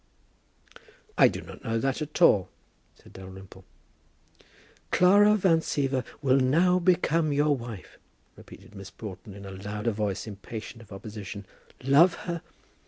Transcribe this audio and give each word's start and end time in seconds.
"I 1.15 1.27
do 1.27 1.41
not 1.41 1.63
know 1.63 1.77
that 1.77 2.01
at 2.01 2.19
all," 2.23 2.49
said 2.95 3.13
Dalrymple. 3.13 3.63
"Clara 4.89 5.35
Van 5.35 5.59
Siever 5.59 6.03
will 6.23 6.39
now 6.39 6.79
become 6.79 7.31
your 7.31 7.55
wife," 7.55 7.99
repeated 8.35 8.71
Mrs. 8.71 8.93
Broughton 8.97 9.35
in 9.35 9.45
a 9.45 9.51
louder 9.51 9.91
voice, 9.91 10.25
impatient 10.25 10.81
of 10.81 10.91
opposition. 10.91 11.45
"Love 11.83 12.15
her. 12.25 12.41